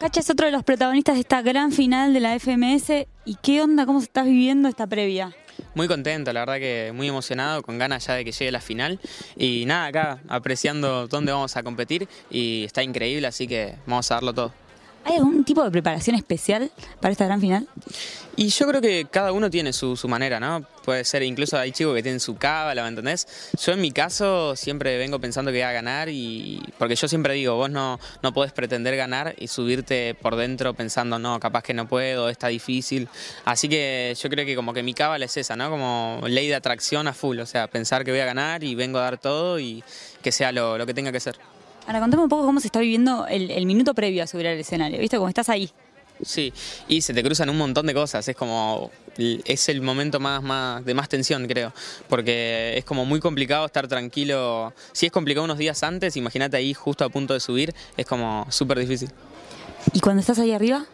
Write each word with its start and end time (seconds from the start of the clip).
Cacha 0.00 0.20
es 0.20 0.30
otro 0.30 0.46
de 0.46 0.52
los 0.52 0.62
protagonistas 0.62 1.16
de 1.16 1.22
esta 1.22 1.42
gran 1.42 1.72
final 1.72 2.14
de 2.14 2.20
la 2.20 2.38
FMS. 2.38 3.08
¿Y 3.24 3.34
qué 3.42 3.62
onda? 3.62 3.84
¿Cómo 3.84 3.98
estás 3.98 4.26
viviendo 4.26 4.68
esta 4.68 4.86
previa? 4.86 5.34
Muy 5.74 5.88
contento, 5.88 6.32
la 6.32 6.38
verdad 6.38 6.58
que 6.58 6.92
muy 6.94 7.08
emocionado, 7.08 7.62
con 7.62 7.78
ganas 7.78 8.06
ya 8.06 8.14
de 8.14 8.24
que 8.24 8.30
llegue 8.30 8.52
la 8.52 8.60
final. 8.60 9.00
Y 9.36 9.64
nada, 9.66 9.86
acá 9.86 10.20
apreciando 10.28 11.08
dónde 11.08 11.32
vamos 11.32 11.56
a 11.56 11.64
competir 11.64 12.06
y 12.30 12.62
está 12.64 12.84
increíble, 12.84 13.26
así 13.26 13.48
que 13.48 13.74
vamos 13.86 14.08
a 14.12 14.14
darlo 14.14 14.32
todo. 14.32 14.54
¿Hay 15.04 15.16
algún 15.16 15.44
tipo 15.44 15.64
de 15.64 15.70
preparación 15.70 16.16
especial 16.16 16.70
para 17.00 17.12
esta 17.12 17.24
gran 17.24 17.40
final? 17.40 17.66
Y 18.40 18.50
yo 18.50 18.68
creo 18.68 18.80
que 18.80 19.08
cada 19.10 19.32
uno 19.32 19.50
tiene 19.50 19.72
su, 19.72 19.98
manera, 20.06 20.38
¿no? 20.38 20.64
Puede 20.84 21.04
ser, 21.04 21.24
incluso 21.24 21.58
hay 21.58 21.72
chicos 21.72 21.92
que 21.96 22.04
tienen 22.04 22.20
su 22.20 22.36
cábala, 22.36 22.82
¿me 22.84 22.88
entendés? 22.88 23.26
Yo 23.60 23.72
en 23.72 23.80
mi 23.80 23.90
caso 23.90 24.54
siempre 24.54 24.96
vengo 24.96 25.18
pensando 25.18 25.50
que 25.50 25.56
voy 25.56 25.62
a 25.62 25.72
ganar 25.72 26.08
y 26.08 26.62
porque 26.78 26.94
yo 26.94 27.08
siempre 27.08 27.34
digo, 27.34 27.56
vos 27.56 27.68
no, 27.68 27.98
no 28.22 28.32
podés 28.32 28.52
pretender 28.52 28.94
ganar 28.94 29.34
y 29.38 29.48
subirte 29.48 30.14
por 30.14 30.36
dentro 30.36 30.72
pensando, 30.72 31.18
no, 31.18 31.40
capaz 31.40 31.64
que 31.64 31.74
no 31.74 31.88
puedo, 31.88 32.28
está 32.28 32.46
difícil. 32.46 33.08
Así 33.44 33.68
que 33.68 34.16
yo 34.16 34.30
creo 34.30 34.46
que 34.46 34.54
como 34.54 34.72
que 34.72 34.84
mi 34.84 34.94
cábala 34.94 35.24
es 35.24 35.36
esa, 35.36 35.56
¿no? 35.56 35.68
Como 35.68 36.20
ley 36.28 36.46
de 36.46 36.54
atracción 36.54 37.08
a 37.08 37.14
full, 37.14 37.40
o 37.40 37.46
sea, 37.46 37.66
pensar 37.66 38.04
que 38.04 38.12
voy 38.12 38.20
a 38.20 38.24
ganar 38.24 38.62
y 38.62 38.76
vengo 38.76 39.00
a 39.00 39.02
dar 39.02 39.18
todo 39.18 39.58
y 39.58 39.82
que 40.22 40.30
sea 40.30 40.52
lo, 40.52 40.86
que 40.86 40.94
tenga 40.94 41.10
que 41.10 41.18
ser. 41.18 41.36
Ahora, 41.88 42.00
contame 42.00 42.22
un 42.22 42.28
poco 42.28 42.44
cómo 42.44 42.60
se 42.60 42.66
está 42.66 42.80
viviendo 42.80 43.26
el, 43.26 43.50
el 43.50 43.64
minuto 43.64 43.94
previo 43.94 44.22
a 44.22 44.26
subir 44.26 44.46
al 44.46 44.58
escenario, 44.58 45.00
¿viste? 45.00 45.16
Como 45.16 45.30
estás 45.30 45.48
ahí. 45.48 45.70
Sí, 46.22 46.52
y 46.86 47.00
se 47.00 47.14
te 47.14 47.22
cruzan 47.22 47.48
un 47.48 47.56
montón 47.56 47.86
de 47.86 47.94
cosas, 47.94 48.28
es 48.28 48.36
como, 48.36 48.90
es 49.16 49.68
el 49.70 49.80
momento 49.80 50.20
más, 50.20 50.42
más, 50.42 50.84
de 50.84 50.92
más 50.92 51.08
tensión 51.08 51.46
creo, 51.46 51.72
porque 52.08 52.76
es 52.76 52.84
como 52.84 53.06
muy 53.06 53.20
complicado 53.20 53.64
estar 53.64 53.88
tranquilo, 53.88 54.74
si 54.92 55.06
es 55.06 55.12
complicado 55.12 55.44
unos 55.44 55.56
días 55.56 55.82
antes, 55.82 56.14
imagínate 56.16 56.58
ahí 56.58 56.74
justo 56.74 57.06
a 57.06 57.08
punto 57.08 57.32
de 57.32 57.40
subir, 57.40 57.74
es 57.96 58.04
como 58.04 58.46
súper 58.50 58.80
difícil. 58.80 59.10
¿Y 59.94 60.00
cuando 60.00 60.20
estás 60.20 60.38
ahí 60.40 60.52
arriba? 60.52 60.84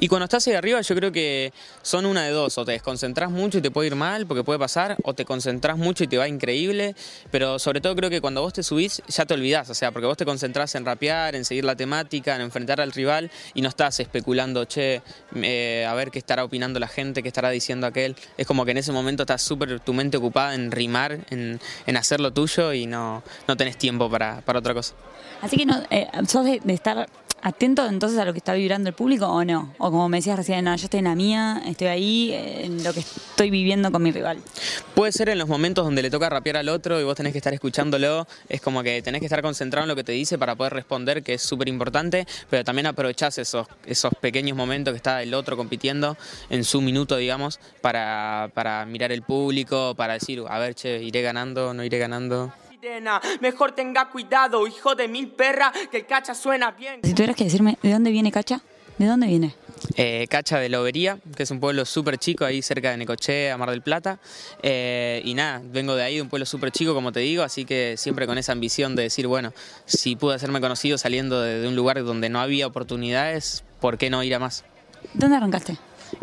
Y 0.00 0.08
cuando 0.08 0.24
estás 0.24 0.46
ahí 0.46 0.54
arriba 0.54 0.80
yo 0.80 0.94
creo 0.94 1.10
que 1.10 1.52
son 1.82 2.06
una 2.06 2.24
de 2.24 2.30
dos, 2.30 2.56
o 2.58 2.64
te 2.64 2.72
desconcentras 2.72 3.30
mucho 3.30 3.58
y 3.58 3.60
te 3.60 3.70
puede 3.70 3.88
ir 3.88 3.96
mal, 3.96 4.26
porque 4.26 4.44
puede 4.44 4.58
pasar, 4.58 4.96
o 5.02 5.14
te 5.14 5.24
concentras 5.24 5.76
mucho 5.76 6.04
y 6.04 6.06
te 6.06 6.16
va 6.18 6.28
increíble, 6.28 6.94
pero 7.30 7.58
sobre 7.58 7.80
todo 7.80 7.96
creo 7.96 8.10
que 8.10 8.20
cuando 8.20 8.40
vos 8.40 8.52
te 8.52 8.62
subís 8.62 9.02
ya 9.08 9.26
te 9.26 9.34
olvidás, 9.34 9.70
o 9.70 9.74
sea, 9.74 9.90
porque 9.90 10.06
vos 10.06 10.16
te 10.16 10.24
concentrás 10.24 10.74
en 10.76 10.84
rapear, 10.84 11.34
en 11.34 11.44
seguir 11.44 11.64
la 11.64 11.74
temática, 11.74 12.36
en 12.36 12.42
enfrentar 12.42 12.80
al 12.80 12.92
rival 12.92 13.30
y 13.54 13.62
no 13.62 13.68
estás 13.68 13.98
especulando, 13.98 14.64
che, 14.66 15.02
eh, 15.34 15.86
a 15.88 15.94
ver 15.94 16.10
qué 16.10 16.18
estará 16.18 16.44
opinando 16.44 16.78
la 16.78 16.88
gente, 16.88 17.22
qué 17.22 17.28
estará 17.28 17.50
diciendo 17.50 17.86
aquel, 17.86 18.14
es 18.36 18.46
como 18.46 18.64
que 18.64 18.70
en 18.70 18.78
ese 18.78 18.92
momento 18.92 19.24
estás 19.24 19.42
súper 19.42 19.80
tu 19.80 19.92
mente 19.94 20.16
ocupada 20.16 20.54
en 20.54 20.70
rimar, 20.70 21.18
en, 21.30 21.58
hacer 21.96 22.20
lo 22.20 22.32
tuyo 22.32 22.72
y 22.72 22.86
no, 22.86 23.24
no 23.48 23.56
tenés 23.56 23.76
tiempo 23.76 24.08
para, 24.08 24.44
otra 24.46 24.72
cosa. 24.72 24.94
Así 25.42 25.56
que 25.56 25.66
no, 25.66 25.82
eh, 25.90 26.06
sos 26.28 26.44
de 26.44 26.60
estar 26.72 27.08
atento 27.42 27.86
entonces 27.86 28.18
a 28.18 28.24
lo 28.24 28.32
que 28.32 28.38
está 28.38 28.54
vibrando 28.54 28.88
el 28.88 28.94
público 28.94 29.26
o 29.26 29.44
no? 29.44 29.72
O 29.78 29.90
como 29.90 30.08
me 30.08 30.18
decías 30.18 30.36
recién, 30.36 30.64
no, 30.64 30.74
yo 30.76 30.84
estoy 30.84 30.98
en 30.98 31.04
la 31.04 31.14
mía, 31.14 31.62
estoy 31.66 31.86
ahí, 31.88 32.32
en 32.32 32.82
lo 32.84 32.92
que 32.92 33.00
estoy 33.00 33.50
viviendo 33.50 33.90
con 33.92 34.02
mi 34.02 34.10
rival. 34.10 34.38
Puede 34.94 35.12
ser 35.12 35.28
en 35.28 35.38
los 35.38 35.48
momentos 35.48 35.84
donde 35.84 36.02
le 36.02 36.10
toca 36.10 36.28
rapear 36.28 36.56
al 36.56 36.68
otro 36.68 37.00
y 37.00 37.04
vos 37.04 37.14
tenés 37.14 37.32
que 37.32 37.38
estar 37.38 37.54
escuchándolo, 37.54 38.26
es 38.48 38.60
como 38.60 38.82
que 38.82 39.02
tenés 39.02 39.20
que 39.20 39.26
estar 39.26 39.42
concentrado 39.42 39.84
en 39.84 39.88
lo 39.88 39.96
que 39.96 40.04
te 40.04 40.12
dice 40.12 40.38
para 40.38 40.56
poder 40.56 40.72
responder, 40.72 41.22
que 41.22 41.34
es 41.34 41.42
súper 41.42 41.68
importante, 41.68 42.26
pero 42.50 42.64
también 42.64 42.86
aprovechás 42.86 43.38
esos, 43.38 43.66
esos 43.86 44.12
pequeños 44.20 44.56
momentos 44.56 44.92
que 44.92 44.96
está 44.96 45.22
el 45.22 45.34
otro 45.34 45.56
compitiendo 45.56 46.16
en 46.50 46.64
su 46.64 46.80
minuto, 46.80 47.16
digamos, 47.16 47.60
para, 47.80 48.50
para 48.54 48.84
mirar 48.86 49.12
el 49.12 49.22
público, 49.22 49.94
para 49.96 50.14
decir, 50.14 50.42
a 50.48 50.58
ver, 50.58 50.74
che, 50.74 51.02
iré 51.02 51.22
ganando, 51.22 51.74
no 51.74 51.84
iré 51.84 51.98
ganando. 51.98 52.52
Mejor 53.40 53.72
tenga 53.72 54.08
cuidado, 54.08 54.66
hijo 54.66 54.94
de 54.94 55.08
mil 55.08 55.28
perras, 55.28 55.72
que 55.90 55.98
el 55.98 56.06
cacha 56.06 56.34
suena 56.34 56.70
bien. 56.70 57.00
Si 57.02 57.12
tuvieras 57.12 57.36
que 57.36 57.44
decirme, 57.44 57.78
¿de 57.82 57.92
dónde 57.92 58.10
viene 58.10 58.30
cacha? 58.30 58.60
¿De 58.98 59.06
dónde 59.06 59.26
viene? 59.26 59.54
Eh, 59.96 60.26
cacha 60.28 60.58
de 60.58 60.68
Lobería, 60.68 61.18
que 61.36 61.44
es 61.44 61.50
un 61.50 61.60
pueblo 61.60 61.84
súper 61.84 62.18
chico 62.18 62.44
ahí 62.44 62.62
cerca 62.62 62.90
de 62.90 62.96
Necochea, 62.96 63.56
Mar 63.56 63.70
del 63.70 63.82
Plata. 63.82 64.18
Eh, 64.62 65.22
y 65.24 65.34
nada, 65.34 65.62
vengo 65.64 65.94
de 65.94 66.02
ahí, 66.02 66.16
de 66.16 66.22
un 66.22 66.28
pueblo 66.28 66.46
súper 66.46 66.72
chico, 66.72 66.94
como 66.94 67.12
te 67.12 67.20
digo, 67.20 67.42
así 67.42 67.64
que 67.64 67.96
siempre 67.96 68.26
con 68.26 68.38
esa 68.38 68.52
ambición 68.52 68.96
de 68.96 69.04
decir, 69.04 69.26
bueno, 69.26 69.52
si 69.84 70.16
pude 70.16 70.34
hacerme 70.34 70.60
conocido 70.60 70.98
saliendo 70.98 71.40
de, 71.40 71.66
un 71.66 71.76
lugar 71.76 72.02
donde 72.04 72.28
no 72.28 72.40
había 72.40 72.66
oportunidades, 72.66 73.64
¿por 73.80 73.98
qué 73.98 74.10
no 74.10 74.22
ir 74.22 74.34
a 74.34 74.38
más? 74.38 74.64
¿Dónde 75.14 75.36
arrancaste? 75.36 75.76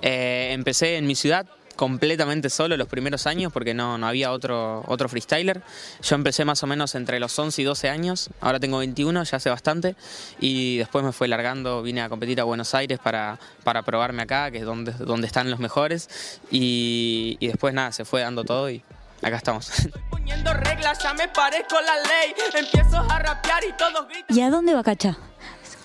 Eh, 0.00 0.50
empecé 0.52 0.96
en 0.96 1.06
mi 1.06 1.14
ciudad, 1.14 1.46
completamente 1.82 2.48
solo 2.48 2.76
los 2.76 2.86
primeros 2.86 3.26
años 3.26 3.52
porque 3.52 3.74
no, 3.74 3.98
no 3.98 4.06
había 4.06 4.30
otro, 4.30 4.84
otro 4.86 5.08
freestyler. 5.08 5.62
Yo 6.00 6.14
empecé 6.14 6.44
más 6.44 6.62
o 6.62 6.68
menos 6.68 6.94
entre 6.94 7.18
los 7.18 7.36
11 7.36 7.60
y 7.60 7.64
12 7.64 7.88
años, 7.88 8.30
ahora 8.40 8.60
tengo 8.60 8.78
21, 8.78 9.24
ya 9.24 9.36
hace 9.36 9.50
bastante, 9.50 9.96
y 10.38 10.78
después 10.78 11.04
me 11.04 11.10
fue 11.10 11.26
largando, 11.26 11.82
vine 11.82 12.02
a 12.02 12.08
competir 12.08 12.40
a 12.40 12.44
Buenos 12.44 12.72
Aires 12.76 13.00
para, 13.00 13.36
para 13.64 13.82
probarme 13.82 14.22
acá, 14.22 14.52
que 14.52 14.58
es 14.58 14.64
donde, 14.64 14.92
donde 14.92 15.26
están 15.26 15.50
los 15.50 15.58
mejores, 15.58 16.38
y, 16.52 17.36
y 17.40 17.48
después 17.48 17.74
nada, 17.74 17.90
se 17.90 18.04
fue 18.04 18.20
dando 18.20 18.44
todo 18.44 18.70
y 18.70 18.80
acá 19.20 19.38
estamos. 19.38 19.72
poniendo 20.10 20.54
reglas, 20.54 21.02
ya 21.02 21.14
me 21.14 21.26
parezco 21.26 21.80
la 21.80 21.96
ley, 21.96 22.32
empiezo 22.54 22.98
a 22.98 23.18
rapear 23.18 23.64
y 23.64 23.72
todos 23.76 24.06
gritan. 24.06 24.36
¿Y 24.36 24.40
a 24.40 24.50
dónde 24.50 24.72
va 24.72 24.84
Cacha? 24.84 25.18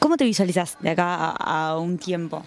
¿Cómo 0.07 0.15
te 0.15 0.23
visualizas 0.23 0.77
de 0.79 0.91
acá 0.91 1.31
a, 1.31 1.77
un 1.77 1.97
tiempo? 1.97 2.41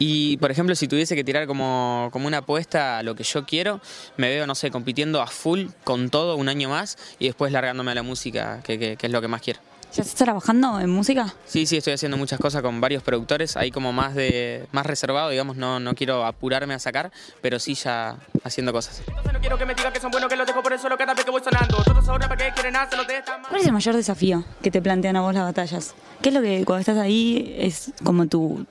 Y, 0.00 0.36
por 0.38 0.50
ejemplo, 0.50 0.74
si 0.74 0.88
tuviese 0.88 1.14
que 1.14 1.22
tirar 1.22 1.46
como, 1.46 2.08
como, 2.10 2.26
una 2.26 2.38
apuesta 2.38 2.98
a 2.98 3.04
lo 3.04 3.14
que 3.14 3.22
yo 3.22 3.46
quiero, 3.46 3.80
me 4.16 4.30
veo, 4.30 4.48
no 4.48 4.56
sé, 4.56 4.72
compitiendo 4.72 5.22
a 5.22 5.28
full 5.28 5.66
con 5.84 6.10
todo 6.10 6.34
un 6.34 6.48
año 6.48 6.70
más 6.70 6.98
y 7.20 7.26
después 7.26 7.52
largándome 7.52 7.92
a 7.92 7.94
la 7.94 8.02
música, 8.02 8.62
que, 8.64 8.96
que, 8.96 8.98
es 9.00 9.12
lo 9.12 9.20
que 9.20 9.28
más 9.28 9.42
quiero. 9.42 9.60
¿Ya 9.94 10.02
estás 10.02 10.16
trabajando 10.16 10.80
en 10.80 10.90
música? 10.90 11.32
Sí, 11.46 11.66
sí, 11.66 11.76
estoy 11.76 11.92
haciendo 11.92 12.16
muchas 12.16 12.40
cosas 12.40 12.62
con 12.62 12.80
varios 12.80 13.04
productores, 13.04 13.56
ahí 13.56 13.70
como 13.70 13.92
más 13.92 14.16
de 14.16 14.66
más 14.72 14.84
reservado, 14.84 15.30
digamos, 15.30 15.56
no, 15.56 15.78
no 15.78 15.94
quiero 15.94 16.26
apurarme 16.26 16.74
a 16.74 16.80
sacar, 16.80 17.12
pero 17.40 17.60
sí 17.60 17.74
ya 17.74 18.16
haciendo 18.42 18.72
cosas. 18.72 19.02
¿Cuál 23.48 23.60
es 23.60 23.66
el 23.66 23.72
mayor 23.72 23.94
desafío 23.94 24.44
que 24.62 24.72
te 24.72 24.82
plantean 24.82 25.14
a 25.14 25.20
vos 25.20 25.32
las 25.32 25.44
batallas? 25.44 25.94
¿Qué 26.20 26.30
es 26.30 26.34
lo 26.34 26.42
que 26.42 26.64
cuando 26.64 26.80
estás 26.80 26.98
ahí 26.98 27.54
es 27.56 27.92
como 28.02 28.26
tu, 28.26 28.66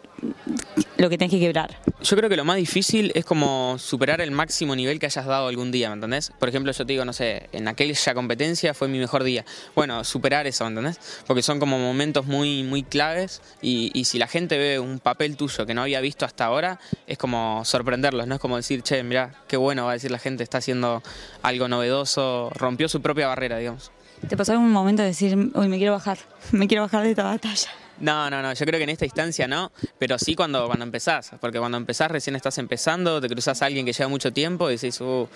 lo 0.97 1.09
que 1.09 1.17
tenés 1.17 1.31
que 1.31 1.39
quebrar. 1.39 1.78
Yo 2.01 2.16
creo 2.16 2.29
que 2.29 2.38
lo 2.38 2.45
más 2.45 2.57
difícil 2.57 3.11
es 3.16 3.25
como 3.25 3.78
superar 3.78 4.22
el 4.22 4.31
máximo 4.31 4.75
nivel 4.75 5.00
que 5.00 5.06
hayas 5.06 5.25
dado 5.25 5.47
algún 5.47 5.72
día, 5.72 5.89
¿me 5.89 5.95
entendés? 5.95 6.31
Por 6.39 6.50
ejemplo, 6.50 6.72
yo 6.72 6.85
te 6.85 6.94
digo, 6.94 7.06
no 7.06 7.13
sé, 7.13 7.50
en 7.51 7.67
aquella 7.67 8.13
competencia 8.13 8.73
fue 8.73 8.88
mi 8.88 9.00
mejor 9.00 9.23
día. 9.23 9.45
Bueno, 9.75 10.03
superar 10.03 10.47
eso, 10.47 10.63
¿me 10.66 10.69
entendés? 10.69 11.00
Porque 11.28 11.41
son 11.41 11.59
como 11.59 11.79
momentos 11.79 12.25
muy, 12.25 12.63
muy 12.63 12.84
claves 12.84 13.41
y, 13.61 13.91
y 13.94 14.06
si 14.06 14.17
la 14.17 14.28
gente 14.28 14.57
ve 14.57 14.79
un 14.79 15.00
papel 15.00 15.35
tuyo 15.38 15.66
que 15.66 15.73
no 15.73 15.81
había 15.81 16.01
visto 16.01 16.25
hasta 16.25 16.45
ahora, 16.45 16.79
es 17.07 17.17
como 17.17 17.63
sorprenderlos, 17.66 18.28
¿no? 18.28 18.35
Es 18.35 18.41
como 18.41 18.57
decir, 18.57 18.81
che, 18.81 19.03
mira, 19.03 19.44
qué 19.47 19.57
bueno 19.57 19.85
va 19.85 19.91
a 19.91 19.94
decir 19.94 20.11
la 20.11 20.19
gente, 20.19 20.44
está 20.44 20.59
haciendo 20.59 21.03
algo 21.41 21.67
novedoso, 21.67 22.50
rompió 22.55 22.88
su 22.88 23.01
propia 23.01 23.28
barrera, 23.28 23.57
digamos. 23.57 23.91
¿Te 24.28 24.38
pasó 24.38 24.53
algún 24.53 24.72
momento 24.72 25.01
de 25.01 25.09
decir, 25.09 25.35
uy, 25.53 25.67
me 25.67 25.78
quiero 25.78 25.94
bajar, 25.94 26.17
me 26.51 26.67
quiero 26.67 26.84
bajar 26.84 27.03
de 27.03 27.09
esta 27.09 27.23
batalla? 27.23 27.69
No, 27.99 28.29
no, 28.29 28.41
no, 28.41 28.53
yo 28.53 28.65
creo 28.65 28.77
que 28.77 28.83
en 28.83 28.89
esta 28.89 29.05
instancia 29.05 29.47
no, 29.47 29.71
pero 29.99 30.17
sí 30.17 30.35
cuando, 30.35 30.65
cuando 30.67 30.83
empezás, 30.83 31.31
porque 31.39 31.59
cuando 31.59 31.77
empezás 31.77 32.09
recién 32.11 32.35
estás 32.35 32.57
empezando, 32.57 33.21
te 33.21 33.29
cruzas 33.29 33.61
a 33.61 33.65
alguien 33.65 33.85
que 33.85 33.93
lleva 33.93 34.09
mucho 34.09 34.33
tiempo 34.33 34.69
y 34.69 34.73
decís, 34.73 34.99
uh, 35.01 35.27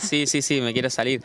sí, 0.00 0.26
sí, 0.26 0.42
sí, 0.42 0.60
me 0.60 0.72
quiero 0.72 0.90
salir. 0.90 1.22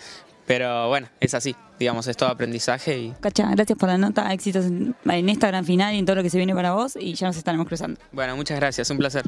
Pero 0.47 0.89
bueno, 0.89 1.07
es 1.19 1.34
así, 1.34 1.56
digamos, 1.79 2.07
es 2.07 2.17
todo 2.17 2.29
aprendizaje. 2.29 2.97
Y... 2.97 3.13
Cacha, 3.22 3.50
gracias 3.51 3.78
por 3.78 3.89
la 3.89 3.97
nota, 3.97 4.34
éxitos 4.34 4.66
en 4.66 5.29
esta 5.29 5.47
gran 5.47 5.66
final 5.66 5.94
y 5.94 6.00
en 6.00 6.06
todo 6.06 6.18
lo 6.18 6.23
que 6.23 6.29
se 6.29 6.38
viene 6.38 6.53
para 6.53 6.73
vos 6.73 6.97
y 7.00 7.13
ya 7.13 7.28
nos 7.28 7.38
estaremos 7.38 7.68
cruzando. 7.68 8.01
Bueno, 8.12 8.35
muchas 8.35 8.59
gracias, 8.59 8.89
un 8.89 8.97
placer. 8.97 9.23